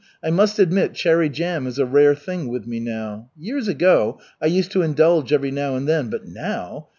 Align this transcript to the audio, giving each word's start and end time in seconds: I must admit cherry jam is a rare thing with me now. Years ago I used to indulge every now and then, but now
I 0.23 0.31
must 0.31 0.57
admit 0.57 0.93
cherry 0.95 1.29
jam 1.29 1.67
is 1.67 1.77
a 1.77 1.85
rare 1.85 2.15
thing 2.15 2.47
with 2.47 2.65
me 2.65 2.79
now. 2.79 3.29
Years 3.37 3.67
ago 3.67 4.19
I 4.41 4.47
used 4.47 4.71
to 4.71 4.81
indulge 4.81 5.31
every 5.31 5.51
now 5.51 5.75
and 5.75 5.87
then, 5.87 6.09
but 6.09 6.25
now 6.27 6.87